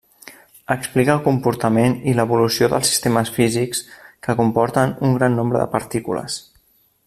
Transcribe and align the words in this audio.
Explica 0.75 1.11
el 1.15 1.19
comportament 1.27 1.93
i 2.13 2.15
l'evolució 2.21 2.71
de 2.73 2.79
sistemes 2.89 3.31
físics 3.37 3.83
que 4.29 4.37
comporten 4.41 4.97
un 5.11 5.15
gran 5.19 5.39
nombre 5.43 5.63
de 5.65 5.71
partícules. 5.79 6.41